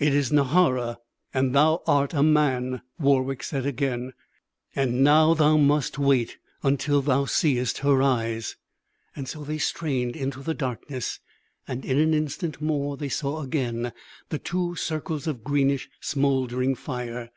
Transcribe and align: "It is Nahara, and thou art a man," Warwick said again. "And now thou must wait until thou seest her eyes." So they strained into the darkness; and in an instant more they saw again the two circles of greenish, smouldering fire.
"It 0.00 0.12
is 0.12 0.32
Nahara, 0.32 0.96
and 1.32 1.54
thou 1.54 1.82
art 1.86 2.14
a 2.14 2.22
man," 2.24 2.82
Warwick 2.98 3.44
said 3.44 3.64
again. 3.64 4.12
"And 4.74 5.04
now 5.04 5.34
thou 5.34 5.56
must 5.56 6.00
wait 6.00 6.38
until 6.64 7.00
thou 7.00 7.26
seest 7.26 7.78
her 7.78 8.02
eyes." 8.02 8.56
So 9.24 9.44
they 9.44 9.58
strained 9.58 10.16
into 10.16 10.42
the 10.42 10.54
darkness; 10.54 11.20
and 11.68 11.84
in 11.84 11.98
an 12.00 12.12
instant 12.12 12.60
more 12.60 12.96
they 12.96 13.08
saw 13.08 13.40
again 13.40 13.92
the 14.30 14.40
two 14.40 14.74
circles 14.74 15.28
of 15.28 15.44
greenish, 15.44 15.88
smouldering 16.00 16.74
fire. 16.74 17.30